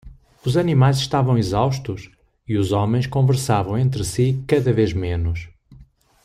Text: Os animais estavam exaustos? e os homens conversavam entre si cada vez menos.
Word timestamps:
Os 0.43 0.57
animais 0.57 0.97
estavam 0.97 1.37
exaustos? 1.37 2.09
e 2.47 2.57
os 2.57 2.71
homens 2.71 3.05
conversavam 3.05 3.77
entre 3.77 4.03
si 4.03 4.43
cada 4.47 4.73
vez 4.73 4.93
menos. 4.93 5.47